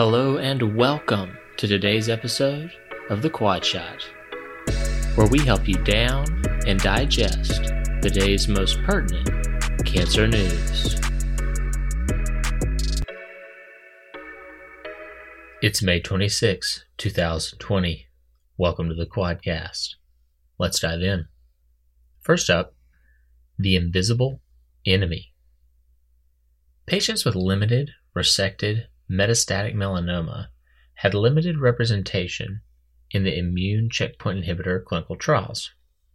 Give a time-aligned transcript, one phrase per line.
[0.00, 2.70] Hello and welcome to today's episode
[3.10, 4.08] of The Quad Shot,
[5.16, 6.24] where we help you down
[6.68, 7.64] and digest
[8.00, 9.28] the day's most pertinent
[9.84, 10.94] cancer news.
[15.62, 18.06] It's May 26, 2020.
[18.56, 19.96] Welcome to the Quadcast.
[20.60, 21.26] Let's dive in.
[22.20, 22.76] First up,
[23.58, 24.42] the invisible
[24.86, 25.32] enemy.
[26.86, 30.48] Patients with limited, resected, metastatic melanoma
[30.94, 32.60] had limited representation
[33.10, 35.70] in the immune checkpoint inhibitor clinical trials.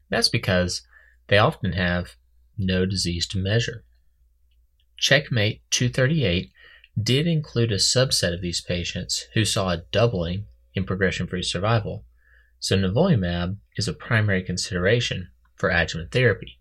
[0.09, 0.85] That's because
[1.27, 2.15] they often have
[2.57, 3.83] no disease to measure.
[4.97, 6.51] Checkmate 238
[7.01, 12.05] did include a subset of these patients who saw a doubling in progression free survival,
[12.59, 16.59] so nivolumab is a primary consideration for adjuvant therapy.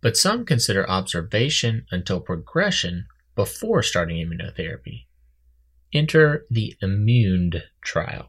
[0.00, 5.07] But some consider observation until progression before starting immunotherapy.
[5.94, 8.28] Enter the Immuned trial.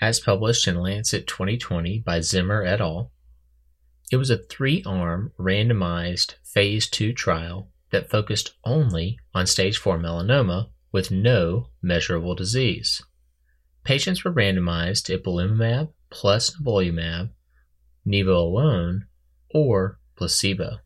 [0.00, 3.12] As published in Lancet 2020 by Zimmer et al.,
[4.10, 9.96] it was a three arm randomized phase 2 trial that focused only on stage 4
[9.98, 13.00] melanoma with no measurable disease.
[13.84, 17.30] Patients were randomized to ipilimumab plus nivolumab,
[18.04, 19.06] nivo alone,
[19.50, 20.78] or placebo.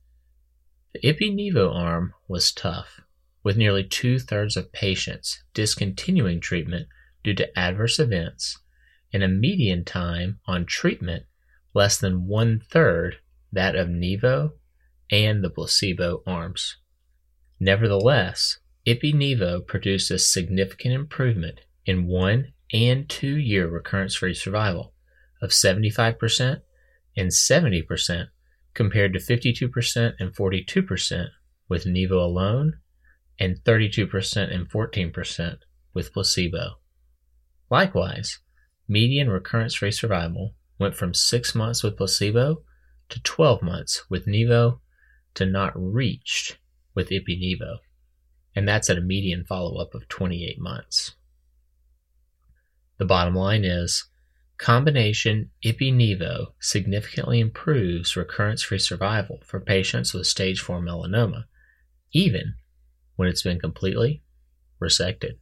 [0.93, 3.01] The ipi-nivo arm was tough
[3.43, 6.89] with nearly two thirds of patients discontinuing treatment
[7.25, 8.59] due to adverse events
[9.13, 11.25] and a median time on treatment
[11.75, 13.17] less than one third
[13.53, 14.53] that of Nivo
[15.11, 16.77] and the placebo arms.
[17.61, 24.95] Nevertheless, Ipi-Nivo produced a significant improvement in one and two year recurrence free survival
[25.41, 26.63] of 75%
[27.17, 28.29] and 70%
[28.75, 31.29] compared to 52% and 42%
[31.69, 32.79] with Nivo alone
[33.39, 35.57] and 32% and 14%
[35.95, 36.79] with placebo.
[37.71, 38.39] Likewise,
[38.89, 42.63] median recurrence free survival went from 6 months with placebo
[43.09, 44.81] to 12 months with Nivo
[45.35, 46.59] to not reached
[46.95, 47.79] with Ipi-Nivo,
[48.55, 51.15] and that's at a median follow up of 28 months.
[52.99, 54.05] The bottom line is
[54.59, 61.45] combination Ipi-Nivo significantly improves recurrence free survival for patients with stage 4 melanoma,
[62.13, 62.55] even
[63.17, 64.23] when it's been completely
[64.81, 65.39] resected.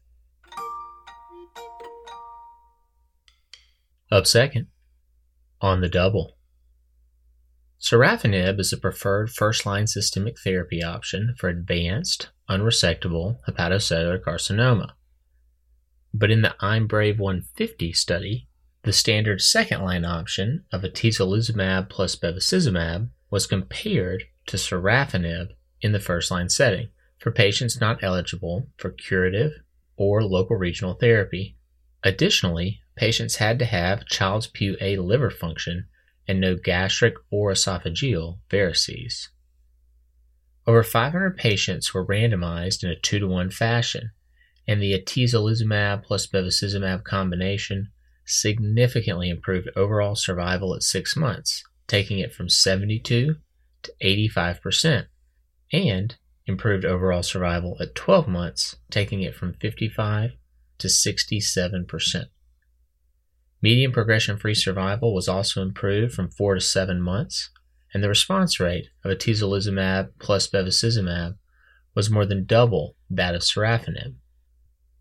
[4.11, 4.67] Up second,
[5.61, 6.37] on the double.
[7.81, 14.91] Sorafenib is a preferred first line systemic therapy option for advanced, unresectable hepatocellular carcinoma.
[16.13, 18.49] But in the IMbrave 150 study,
[18.83, 25.51] the standard second line option of atezolizumab plus bevacizumab was compared to sorafenib
[25.81, 26.89] in the first line setting
[27.21, 29.53] for patients not eligible for curative
[29.97, 31.57] or local regional therapy.
[32.03, 35.87] Additionally, patients had to have Child's Pugh A liver function
[36.27, 39.29] and no gastric or esophageal varices.
[40.67, 44.11] Over 500 patients were randomized in a 2 to 1 fashion,
[44.67, 47.89] and the atezolizumab plus bevacizumab combination
[48.25, 53.37] significantly improved overall survival at 6 months, taking it from 72
[53.83, 55.07] to 85%,
[55.73, 56.17] and
[56.51, 60.33] improved overall survival at 12 months, taking it from 55
[60.79, 62.25] to 67%.
[63.63, 67.51] Median progression free survival was also improved from 4 to 7 months,
[67.93, 71.37] and the response rate of atezolizumab plus bevacizumab
[71.95, 74.15] was more than double that of sorafenib.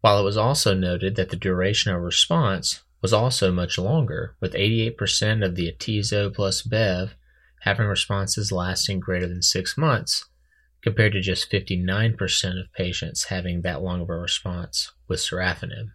[0.02, 4.54] While it was also noted that the duration of response was also much longer, with
[4.54, 7.16] 88% of the atezo plus bev
[7.62, 10.29] having responses lasting greater than 6 months,
[10.82, 15.92] compared to just 59% of patients having that long of a response with sorafenib.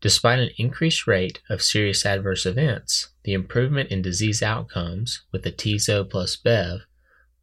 [0.00, 6.08] Despite an increased rate of serious adverse events, the improvement in disease outcomes with atezo
[6.08, 6.80] plus bev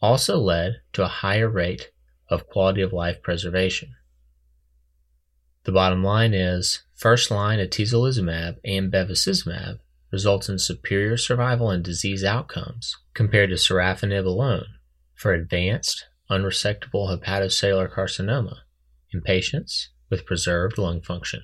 [0.01, 1.91] also led to a higher rate
[2.29, 3.95] of quality of life preservation.
[5.63, 9.79] The bottom line is first line atezolizumab and bevacizumab
[10.11, 14.65] results in superior survival and disease outcomes compared to sorafenib alone
[15.15, 18.57] for advanced unresectable hepatocellular carcinoma
[19.11, 21.41] in patients with preserved lung function.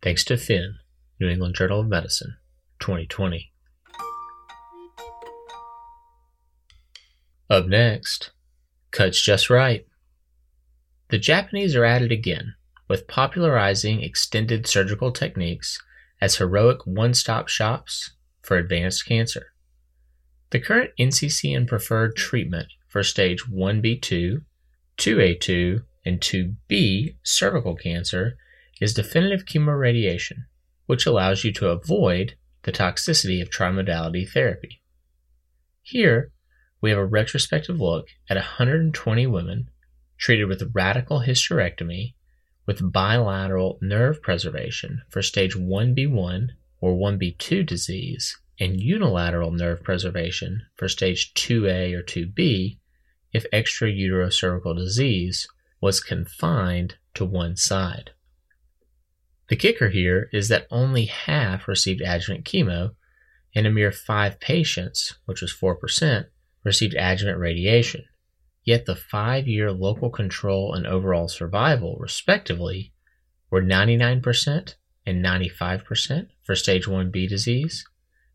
[0.00, 0.76] Thanks to Finn,
[1.20, 2.36] New England Journal of Medicine,
[2.80, 3.52] 2020.
[7.50, 8.30] Up next,
[8.90, 9.86] cuts just right.
[11.10, 12.54] The Japanese are at it again
[12.88, 15.80] with popularizing extended surgical techniques
[16.20, 18.12] as heroic one stop shops
[18.42, 19.52] for advanced cancer.
[20.50, 24.42] The current NCCN preferred treatment for stage 1B2,
[24.98, 28.36] 2A2, and 2B cervical cancer
[28.82, 30.44] is definitive chemoradiation,
[30.84, 34.82] which allows you to avoid the toxicity of trimodality therapy.
[35.80, 36.32] Here,
[36.82, 39.70] we have a retrospective look at 120 women
[40.18, 42.12] treated with radical hysterectomy
[42.66, 46.48] with bilateral nerve preservation for stage 1B1
[46.82, 52.76] or 1B2 disease and unilateral nerve preservation for stage 2A or 2B
[53.32, 55.48] if extrauterocervical disease
[55.80, 58.10] was confined to one side.
[59.48, 62.94] The kicker here is that only half received adjuvant chemo,
[63.54, 66.26] and a mere five patients, which was 4%,
[66.64, 68.04] received adjuvant radiation.
[68.64, 72.92] Yet the five year local control and overall survival, respectively,
[73.50, 74.74] were 99%
[75.04, 77.84] and 95% for stage 1B disease,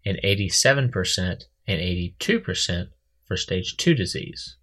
[0.06, 2.90] and 87% and 82%
[3.26, 4.57] for stage 2 disease.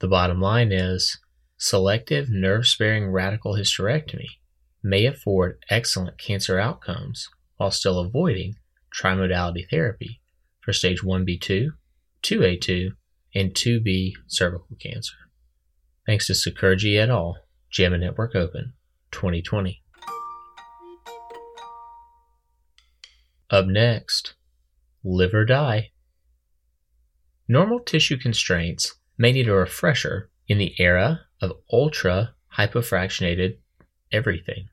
[0.00, 1.18] The bottom line is
[1.58, 4.28] selective nerve sparing radical hysterectomy
[4.82, 8.54] may afford excellent cancer outcomes while still avoiding
[8.98, 10.22] trimodality therapy
[10.60, 11.68] for stage 1B2,
[12.22, 12.92] 2A2,
[13.34, 15.16] and 2B cervical cancer.
[16.06, 17.36] Thanks to Sakuragi et al.,
[17.70, 18.72] JAMA Network Open
[19.10, 19.82] 2020.
[23.50, 24.34] Up next,
[25.04, 25.90] live or die.
[27.46, 33.58] Normal tissue constraints may need a refresher in the era of ultra hypofractionated
[34.10, 34.66] everything.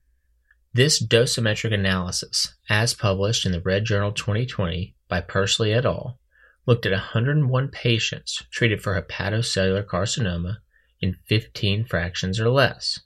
[0.74, 6.18] This dosimetric analysis, as published in the Red Journal 2020 by Pursley et al.,
[6.66, 10.60] looked at 101 patients treated for hepatocellular carcinoma
[11.02, 13.02] in 15 fractions or less.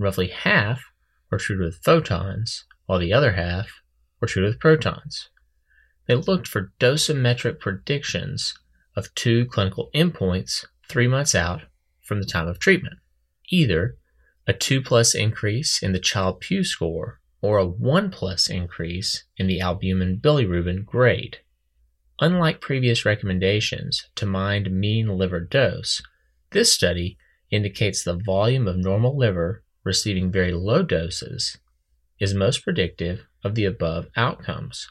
[0.00, 0.90] Roughly half
[1.30, 3.80] were treated with photons, while the other half
[4.20, 5.30] were treated with protons.
[6.08, 8.54] They looked for dosimetric predictions
[8.96, 11.62] of two clinical endpoints three months out
[12.02, 12.98] from the time of treatment
[13.50, 13.96] either
[14.46, 19.60] a 2 plus increase in the Child-Pugh score or a 1 plus increase in the
[19.60, 21.38] albumin bilirubin grade.
[22.20, 26.02] Unlike previous recommendations to mind mean liver dose,
[26.52, 27.18] this study
[27.50, 31.58] indicates the volume of normal liver receiving very low doses
[32.20, 34.88] is most predictive of the above outcomes.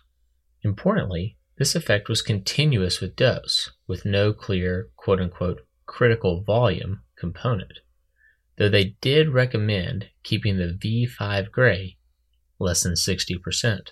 [0.64, 7.80] Importantly, this effect was continuous with dose, with no clear quote unquote critical volume component
[8.58, 11.98] though they did recommend keeping the V5 gray
[12.60, 13.92] less than 60%.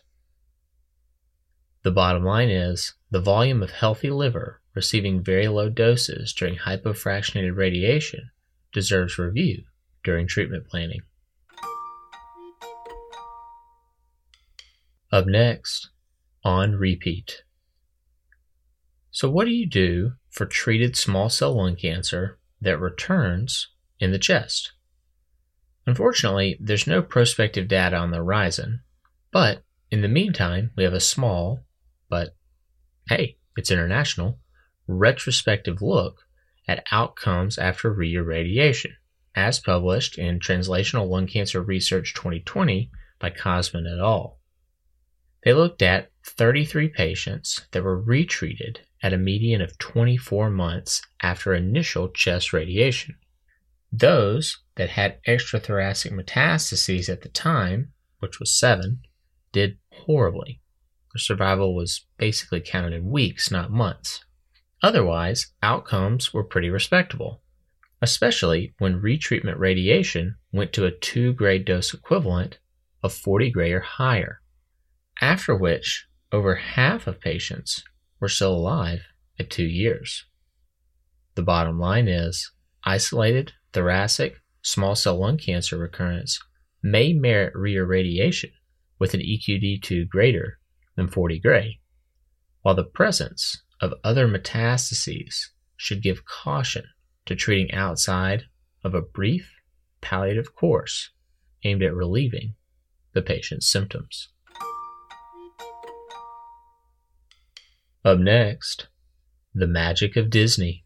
[1.84, 7.56] The bottom line is the volume of healthy liver receiving very low doses during hypofractionated
[7.56, 8.32] radiation
[8.74, 9.64] deserves review
[10.04, 11.02] during treatment planning.
[15.10, 15.90] Up next,
[16.44, 17.44] on repeat.
[19.12, 23.68] So, what do you do for treated small cell lung cancer that returns
[24.00, 24.72] in the chest.
[25.86, 28.82] Unfortunately, there's no prospective data on the horizon,
[29.32, 31.66] but in the meantime, we have a small,
[32.08, 32.36] but
[33.10, 34.40] hey, it's international,
[34.88, 36.22] retrospective look
[36.68, 38.92] at outcomes after reirradiation,
[39.36, 44.40] as published in Translational Lung Cancer Research 2020 by Käsmann et al.
[45.44, 51.54] They looked at 33 patients that were retreated at a median of 24 months after
[51.54, 53.16] initial chest radiation.
[53.92, 59.02] Those that had extrathoracic metastases at the time, which was seven,
[59.52, 60.62] did horribly.
[61.14, 64.24] Their survival was basically counted in weeks, not months.
[64.82, 67.42] Otherwise, outcomes were pretty respectable,
[68.02, 72.60] especially when retreatment radiation went to a 2 grade dose equivalent
[73.04, 74.42] of 40 gray or higher,
[75.20, 77.84] after which over half of patients
[78.22, 79.02] were still alive
[79.38, 80.26] at two years.
[81.36, 82.52] The bottom line is
[82.86, 86.40] isolated thoracic small cell lung cancer recurrence
[86.84, 88.52] may merit reirradiation
[89.00, 90.60] with an EQD2 greater
[90.96, 91.80] than 40 gray,
[92.62, 96.86] while the presence of other metastases should give caution
[97.26, 98.44] to treating outside
[98.84, 99.52] of a brief
[100.02, 101.12] palliative course
[101.64, 102.56] aimed at relieving
[103.14, 104.30] the patient's symptoms.
[108.04, 108.88] Up next,
[109.54, 110.86] the magic of Disney.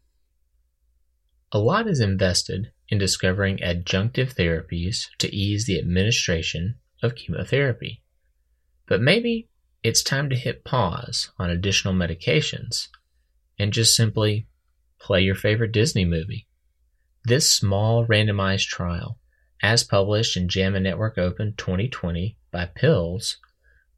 [1.50, 8.02] A lot is invested in discovering adjunctive therapies to ease the administration of chemotherapy.
[8.86, 9.48] But maybe
[9.82, 12.88] it's time to hit pause on additional medications
[13.58, 14.46] and just simply
[15.00, 16.46] play your favorite Disney movie.
[17.24, 19.18] This small randomized trial,
[19.62, 23.36] as published in JAMA Network Open 2020 by Pils,